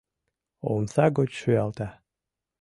Омса 0.71 1.05
гоч 1.17 1.31
шуялта. 1.41 1.89